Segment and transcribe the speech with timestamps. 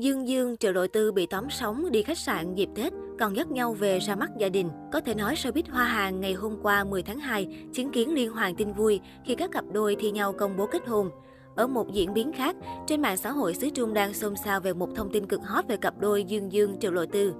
[0.00, 3.50] Dương Dương, Triệu Lộ Tư bị tóm sống đi khách sạn dịp Tết, còn dắt
[3.50, 4.68] nhau về ra mắt gia đình.
[4.92, 8.32] Có thể nói showbiz Hoa Hàng ngày hôm qua 10 tháng 2 chứng kiến liên
[8.32, 11.10] hoàn tin vui khi các cặp đôi thi nhau công bố kết hôn.
[11.56, 14.72] Ở một diễn biến khác, trên mạng xã hội xứ Trung đang xôn xao về
[14.72, 17.34] một thông tin cực hot về cặp đôi Dương Dương Triệu Lộ Tư.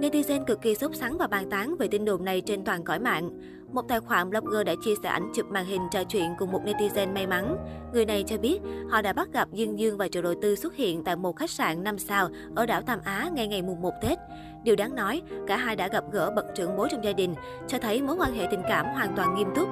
[0.00, 2.98] Netizen cực kỳ sốt sắng và bàn tán về tin đồn này trên toàn cõi
[2.98, 3.30] mạng.
[3.72, 6.60] Một tài khoản blogger đã chia sẻ ảnh chụp màn hình trò chuyện cùng một
[6.64, 7.56] netizen may mắn.
[7.92, 8.60] Người này cho biết
[8.90, 11.50] họ đã bắt gặp Dương Dương và Triệu đầu Tư xuất hiện tại một khách
[11.50, 14.18] sạn 5 sao ở đảo Tam Á ngay ngày mùng 1 Tết.
[14.64, 17.34] Điều đáng nói, cả hai đã gặp gỡ bậc trưởng bối trong gia đình,
[17.66, 19.68] cho thấy mối quan hệ tình cảm hoàn toàn nghiêm túc.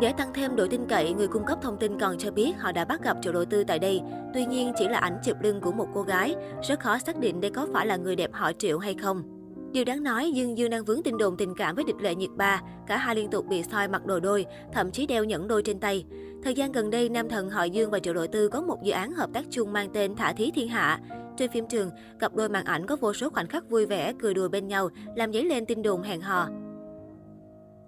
[0.00, 2.72] Để tăng thêm độ tin cậy, người cung cấp thông tin còn cho biết họ
[2.72, 4.00] đã bắt gặp Triệu đầu Tư tại đây.
[4.34, 7.40] Tuy nhiên, chỉ là ảnh chụp lưng của một cô gái, rất khó xác định
[7.40, 9.41] đây có phải là người đẹp họ Triệu hay không.
[9.72, 12.30] Điều đáng nói, Dương Dương đang vướng tin đồn tình cảm với địch lệ nhiệt
[12.36, 12.62] ba.
[12.86, 15.78] Cả hai liên tục bị soi mặc đồ đôi, thậm chí đeo nhẫn đôi trên
[15.78, 16.04] tay.
[16.42, 18.92] Thời gian gần đây, nam thần họ Dương và Triệu đội Tư có một dự
[18.92, 21.00] án hợp tác chung mang tên Thả Thí Thiên Hạ.
[21.36, 24.34] Trên phim trường, cặp đôi màn ảnh có vô số khoảnh khắc vui vẻ, cười
[24.34, 26.48] đùa bên nhau, làm dấy lên tin đồn hẹn hò.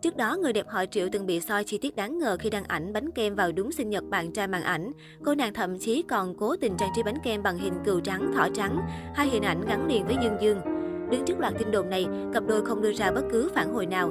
[0.03, 2.65] Trước đó, người đẹp họ Triệu từng bị soi chi tiết đáng ngờ khi đăng
[2.65, 4.93] ảnh bánh kem vào đúng sinh nhật bạn trai màn ảnh.
[5.25, 8.33] Cô nàng thậm chí còn cố tình trang trí bánh kem bằng hình cừu trắng,
[8.35, 8.81] thỏ trắng,
[9.15, 10.74] hai hình ảnh gắn liền với Dương Dương.
[11.15, 13.87] Đứng trước loạt tin đồn này, cặp đôi không đưa ra bất cứ phản hồi
[13.87, 14.11] nào.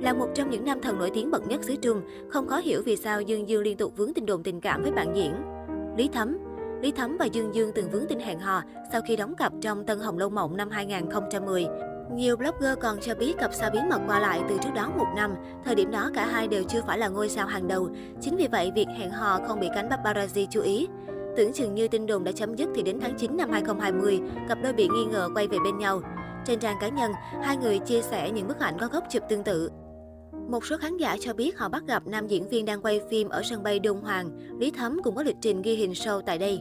[0.00, 2.82] Là một trong những nam thần nổi tiếng bậc nhất xứ Trung, không khó hiểu
[2.84, 5.34] vì sao Dương Dương liên tục vướng tin đồn tình cảm với bạn diễn.
[5.96, 6.38] Lý Thấm
[6.82, 9.84] Lý Thấm và Dương Dương từng vướng tin hẹn hò sau khi đóng cặp trong
[9.84, 11.66] Tân Hồng Lâu Mộng năm 2010.
[12.12, 15.08] Nhiều blogger còn cho biết cặp sao bí mật qua lại từ trước đó một
[15.16, 15.34] năm.
[15.64, 17.88] Thời điểm đó cả hai đều chưa phải là ngôi sao hàng đầu.
[18.20, 20.88] Chính vì vậy, việc hẹn hò không bị cánh paparazzi chú ý.
[21.36, 24.58] Tưởng chừng như tin đồn đã chấm dứt thì đến tháng 9 năm 2020, cặp
[24.62, 26.00] đôi bị nghi ngờ quay về bên nhau.
[26.46, 29.44] Trên trang cá nhân, hai người chia sẻ những bức ảnh có góc chụp tương
[29.44, 29.70] tự.
[30.50, 33.28] Một số khán giả cho biết họ bắt gặp nam diễn viên đang quay phim
[33.28, 34.30] ở sân bay Đôn Hoàng.
[34.58, 36.60] Lý Thấm cũng có lịch trình ghi hình show tại đây.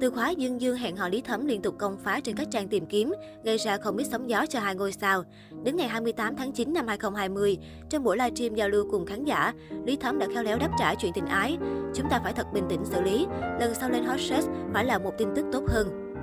[0.00, 2.68] Từ khóa Dương Dương hẹn hò Lý Thấm liên tục công phá trên các trang
[2.68, 3.12] tìm kiếm,
[3.44, 5.24] gây ra không ít sóng gió cho hai ngôi sao.
[5.62, 7.58] Đến ngày 28 tháng 9 năm 2020,
[7.90, 9.52] trong buổi livestream giao lưu cùng khán giả,
[9.84, 11.58] Lý Thấm đã khéo léo đáp trả chuyện tình ái.
[11.94, 13.26] Chúng ta phải thật bình tĩnh xử lý,
[13.60, 16.14] lần sau lên hot search phải là một tin tức tốt hơn.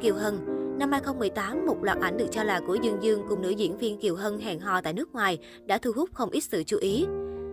[0.00, 3.50] Kiều Hân Năm 2018, một loạt ảnh được cho là của Dương Dương cùng nữ
[3.50, 6.62] diễn viên Kiều Hân hẹn hò tại nước ngoài đã thu hút không ít sự
[6.66, 7.06] chú ý.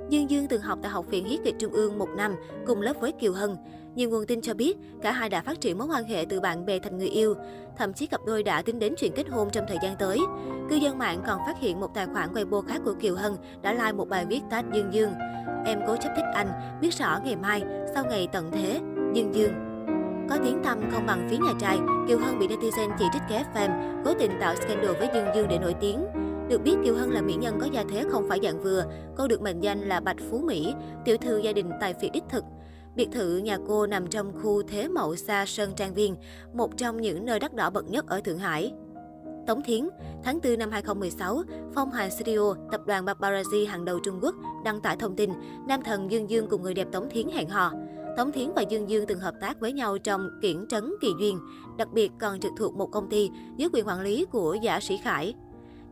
[0.09, 2.35] Dương Dương từng học tại Học viện Hiết kịch Trung ương một năm,
[2.65, 3.57] cùng lớp với Kiều Hân.
[3.95, 6.65] Nhiều nguồn tin cho biết, cả hai đã phát triển mối quan hệ từ bạn
[6.65, 7.35] bè thành người yêu.
[7.77, 10.19] Thậm chí cặp đôi đã tính đến chuyện kết hôn trong thời gian tới.
[10.69, 13.73] Cư dân mạng còn phát hiện một tài khoản Weibo khác của Kiều Hân đã
[13.73, 15.11] like một bài viết tag Dương Dương.
[15.65, 16.47] Em cố chấp thích anh,
[16.81, 17.63] biết rõ ngày mai,
[17.93, 18.79] sau ngày tận thế,
[19.13, 19.53] Dương Dương.
[20.29, 21.77] Có tiếng tăm không bằng phía nhà trai,
[22.07, 25.47] Kiều Hân bị netizen chỉ trích ghé fan, cố tình tạo scandal với Dương Dương
[25.49, 26.05] để nổi tiếng.
[26.49, 28.85] Được biết Kiều Hân là mỹ nhân có gia thế không phải dạng vừa,
[29.17, 30.73] cô được mệnh danh là Bạch Phú Mỹ,
[31.05, 32.43] tiểu thư gia đình tài phiệt đích thực.
[32.95, 36.15] Biệt thự nhà cô nằm trong khu Thế Mậu Sa Sơn Trang Viên,
[36.53, 38.73] một trong những nơi đắt đỏ bậc nhất ở Thượng Hải.
[39.47, 39.87] Tống Thiến,
[40.23, 41.41] tháng 4 năm 2016,
[41.73, 45.29] Phong Hàn Studio, tập đoàn paparazzi hàng đầu Trung Quốc, đăng tải thông tin
[45.67, 47.71] nam thần Dương Dương cùng người đẹp Tống Thiến hẹn hò.
[48.17, 51.39] Tống Thiến và Dương Dương từng hợp tác với nhau trong Kiển Trấn Kỳ Duyên,
[51.77, 54.97] đặc biệt còn trực thuộc một công ty dưới quyền quản lý của giả sĩ
[54.97, 55.33] Khải.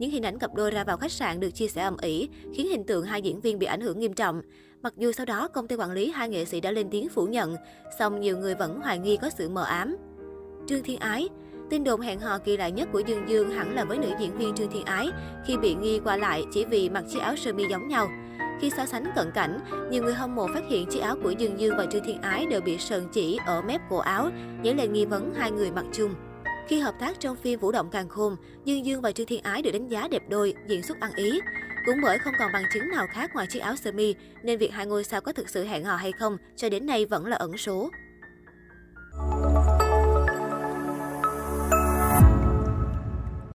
[0.04, 2.68] Những hình ảnh cặp đôi ra vào khách sạn được chia sẻ ầm ĩ, khiến
[2.68, 4.42] hình tượng hai diễn viên bị ảnh hưởng nghiêm trọng.
[4.82, 7.26] Mặc dù sau đó công ty quản lý hai nghệ sĩ đã lên tiếng phủ
[7.26, 7.56] nhận,
[8.00, 9.96] song nhiều người vẫn hoài nghi có sự mờ ám.
[10.68, 11.30] Trương Thiên Ái
[11.70, 14.38] Tin đồn hẹn hò kỳ lạ nhất của Dương Dương hẳn là với nữ diễn
[14.38, 15.10] viên Trương Thiên Ái
[15.46, 18.08] khi bị nghi qua lại chỉ vì mặc chiếc áo sơ mi giống nhau.
[18.62, 19.60] Khi so sánh cận cảnh,
[19.92, 22.46] nhiều người hâm mộ phát hiện chiếc áo của Dương Dương và Trương Thiên Ái
[22.46, 24.30] đều bị sờn chỉ ở mép cổ áo,
[24.64, 26.14] dấy lên nghi vấn hai người mặc chung.
[26.68, 28.36] Khi hợp tác trong phim Vũ động càng khôn,
[28.66, 31.40] Dương Dương và Trương Thiên Ái được đánh giá đẹp đôi, diễn xuất ăn ý.
[31.86, 34.72] Cũng bởi không còn bằng chứng nào khác ngoài chiếc áo sơ mi, nên việc
[34.72, 37.36] hai ngôi sao có thực sự hẹn hò hay không cho đến nay vẫn là
[37.36, 37.90] ẩn số.